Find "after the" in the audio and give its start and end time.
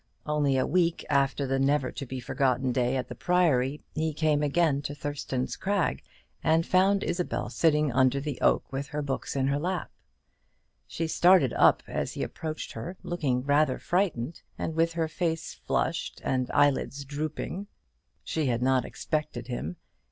1.11-1.59